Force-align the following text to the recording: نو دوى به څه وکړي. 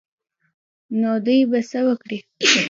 نو 0.99 1.11
دوى 1.25 1.39
به 1.49 1.59
څه 1.69 1.79
وکړي. 1.87 2.17